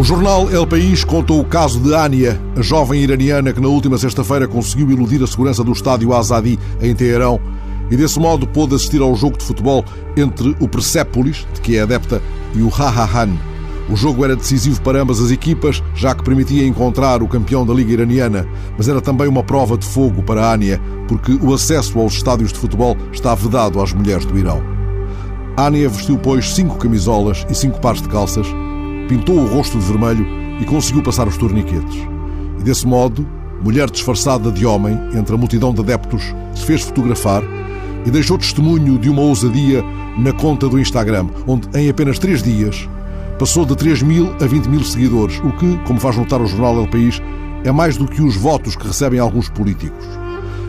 O 0.00 0.02
jornal 0.02 0.48
El 0.50 0.66
País 0.66 1.04
contou 1.04 1.38
o 1.40 1.44
caso 1.44 1.78
de 1.78 1.94
Ania, 1.94 2.40
a 2.56 2.62
jovem 2.62 3.02
iraniana 3.02 3.52
que 3.52 3.60
na 3.60 3.68
última 3.68 3.98
sexta-feira 3.98 4.48
conseguiu 4.48 4.90
iludir 4.90 5.22
a 5.22 5.26
segurança 5.26 5.62
do 5.62 5.72
estádio 5.72 6.14
Azadi 6.14 6.58
em 6.80 6.94
Teherão 6.94 7.38
e 7.90 7.96
desse 7.98 8.18
modo 8.18 8.46
pôde 8.46 8.74
assistir 8.74 9.02
ao 9.02 9.14
jogo 9.14 9.36
de 9.36 9.44
futebol 9.44 9.84
entre 10.16 10.56
o 10.58 10.66
Persepolis, 10.66 11.46
de 11.52 11.60
que 11.60 11.76
é 11.76 11.82
adepta, 11.82 12.22
e 12.54 12.62
o 12.62 12.70
Hahahan. 12.70 13.28
O 13.90 13.94
jogo 13.94 14.24
era 14.24 14.34
decisivo 14.34 14.80
para 14.80 15.02
ambas 15.02 15.20
as 15.20 15.30
equipas, 15.30 15.82
já 15.94 16.14
que 16.14 16.24
permitia 16.24 16.66
encontrar 16.66 17.22
o 17.22 17.28
campeão 17.28 17.66
da 17.66 17.74
Liga 17.74 17.92
Iraniana, 17.92 18.48
mas 18.78 18.88
era 18.88 19.02
também 19.02 19.28
uma 19.28 19.42
prova 19.42 19.76
de 19.76 19.84
fogo 19.84 20.22
para 20.22 20.50
Ania, 20.50 20.80
porque 21.08 21.38
o 21.42 21.52
acesso 21.52 21.98
aos 21.98 22.14
estádios 22.14 22.54
de 22.54 22.58
futebol 22.58 22.96
está 23.12 23.34
vedado 23.34 23.78
às 23.82 23.92
mulheres 23.92 24.24
do 24.24 24.38
Irão. 24.38 24.62
Ania 25.58 25.90
vestiu, 25.90 26.16
pois, 26.16 26.54
cinco 26.54 26.78
camisolas 26.78 27.44
e 27.50 27.54
cinco 27.54 27.78
pares 27.82 28.00
de 28.00 28.08
calças, 28.08 28.46
pintou 29.10 29.40
o 29.40 29.44
rosto 29.44 29.76
de 29.76 29.84
vermelho 29.84 30.24
e 30.60 30.64
conseguiu 30.64 31.02
passar 31.02 31.26
os 31.26 31.36
torniquetes. 31.36 32.06
E 32.60 32.62
desse 32.62 32.86
modo, 32.86 33.26
mulher 33.60 33.90
disfarçada 33.90 34.52
de 34.52 34.64
homem 34.64 34.96
entre 35.16 35.34
a 35.34 35.36
multidão 35.36 35.74
de 35.74 35.80
adeptos, 35.80 36.32
se 36.54 36.64
fez 36.64 36.82
fotografar 36.82 37.42
e 38.06 38.10
deixou 38.10 38.38
testemunho 38.38 38.96
de 39.00 39.10
uma 39.10 39.22
ousadia 39.22 39.82
na 40.16 40.32
conta 40.32 40.68
do 40.68 40.78
Instagram, 40.78 41.26
onde 41.44 41.68
em 41.76 41.90
apenas 41.90 42.20
três 42.20 42.40
dias 42.40 42.88
passou 43.36 43.66
de 43.66 43.74
3 43.74 44.00
mil 44.02 44.32
a 44.40 44.46
20 44.46 44.66
mil 44.66 44.84
seguidores, 44.84 45.40
o 45.40 45.50
que, 45.56 45.76
como 45.78 45.98
faz 45.98 46.16
notar 46.16 46.40
o 46.40 46.46
jornal 46.46 46.78
El 46.78 46.86
País, 46.86 47.20
é 47.64 47.72
mais 47.72 47.96
do 47.96 48.06
que 48.06 48.22
os 48.22 48.36
votos 48.36 48.76
que 48.76 48.86
recebem 48.86 49.18
alguns 49.18 49.48
políticos. 49.48 50.06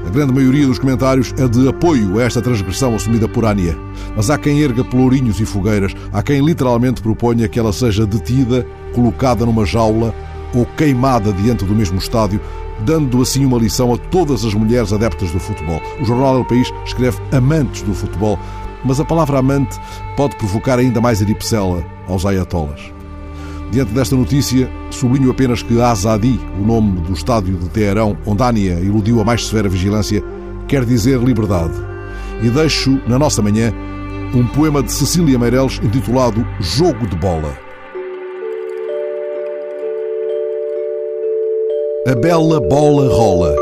A 0.05 0.09
grande 0.09 0.33
maioria 0.33 0.65
dos 0.65 0.79
comentários 0.79 1.33
é 1.37 1.47
de 1.47 1.67
apoio 1.67 2.19
a 2.19 2.23
esta 2.23 2.41
transgressão 2.41 2.95
assumida 2.95 3.27
por 3.27 3.45
Ania. 3.45 3.77
Mas 4.15 4.29
há 4.29 4.37
quem 4.37 4.61
erga 4.61 4.83
pelourinhos 4.83 5.39
e 5.39 5.45
fogueiras, 5.45 5.93
há 6.11 6.23
quem 6.23 6.43
literalmente 6.43 7.01
proponha 7.01 7.47
que 7.47 7.59
ela 7.59 7.71
seja 7.71 8.05
detida, 8.05 8.65
colocada 8.93 9.45
numa 9.45 9.65
jaula 9.65 10.13
ou 10.53 10.65
queimada 10.65 11.31
diante 11.31 11.65
do 11.65 11.75
mesmo 11.75 11.97
estádio, 11.97 12.41
dando 12.85 13.21
assim 13.21 13.45
uma 13.45 13.57
lição 13.57 13.93
a 13.93 13.97
todas 13.97 14.43
as 14.43 14.53
mulheres 14.53 14.91
adeptas 14.91 15.31
do 15.31 15.39
futebol. 15.39 15.81
O 16.01 16.05
jornal 16.05 16.37
El 16.37 16.45
País 16.45 16.71
escreve 16.85 17.19
amantes 17.31 17.83
do 17.83 17.93
futebol, 17.93 18.37
mas 18.83 18.99
a 18.99 19.05
palavra 19.05 19.39
amante 19.39 19.79
pode 20.17 20.35
provocar 20.35 20.79
ainda 20.79 20.99
mais 20.99 21.21
eripcela 21.21 21.85
aos 22.07 22.25
ayatollahs. 22.25 23.00
Diante 23.71 23.93
desta 23.93 24.17
notícia, 24.17 24.69
sublinho 24.89 25.31
apenas 25.31 25.63
que 25.63 25.79
Azadi, 25.81 26.37
o 26.59 26.65
nome 26.65 26.99
do 26.99 27.13
estádio 27.13 27.55
de 27.55 27.69
Teherão, 27.69 28.17
onde 28.25 28.43
Ania 28.43 28.73
iludiu 28.73 29.21
a 29.21 29.23
mais 29.23 29.47
severa 29.47 29.69
vigilância, 29.69 30.21
quer 30.67 30.83
dizer 30.83 31.17
liberdade. 31.19 31.73
E 32.43 32.49
deixo, 32.49 32.99
na 33.07 33.17
nossa 33.17 33.41
manhã, 33.41 33.73
um 34.35 34.45
poema 34.45 34.83
de 34.83 34.91
Cecília 34.91 35.39
Meireles 35.39 35.79
intitulado 35.81 36.45
Jogo 36.59 37.07
de 37.07 37.15
Bola. 37.15 37.57
A 42.05 42.15
bela 42.15 42.59
bola 42.59 43.07
rola, 43.07 43.55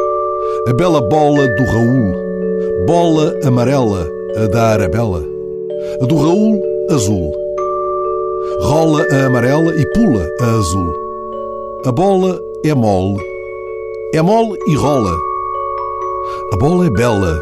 a 0.67 0.73
bela 0.73 1.01
bola 1.07 1.47
do 1.55 1.65
Raul, 1.65 2.85
bola 2.87 3.37
amarela, 3.45 4.07
a 4.37 4.47
da 4.47 4.69
Arabella, 4.69 5.23
a 6.01 6.05
do 6.05 6.15
Raul, 6.15 6.59
azul. 6.89 7.38
Rola 8.69 9.03
a 9.09 9.25
amarela 9.25 9.75
e 9.75 9.83
pula 9.93 10.29
a 10.41 10.45
azul. 10.59 10.93
A 11.87 11.91
bola 11.91 12.39
é 12.63 12.71
mole, 12.75 13.19
é 14.13 14.21
mole 14.21 14.59
e 14.67 14.75
rola. 14.75 15.17
A 16.53 16.55
bola 16.55 16.85
é 16.85 16.89
bela, 16.91 17.41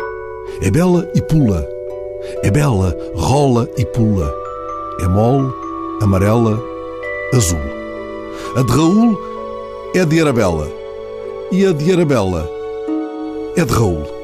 é 0.62 0.72
bela 0.72 1.06
e 1.14 1.22
pula. 1.22 1.68
É 2.44 2.50
bela, 2.50 2.96
rola 3.14 3.68
e 3.78 3.84
pula. 3.88 4.34
É 5.02 5.08
mole, 5.10 5.52
amarela, 6.02 6.64
azul. 7.34 7.60
A 8.56 8.64
de 8.64 8.72
Raul 8.72 9.20
é 9.96 10.06
de 10.06 10.22
Arabella 10.22 10.72
e 11.52 11.66
a 11.66 11.74
de 11.74 11.92
Arabella 11.92 12.50
é 13.58 13.66
de 13.66 13.74
Raul. 13.74 14.17